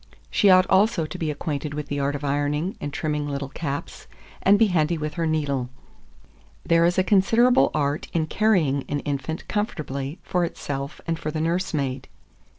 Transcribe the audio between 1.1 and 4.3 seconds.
be acquainted with the art of ironing and trimming little caps,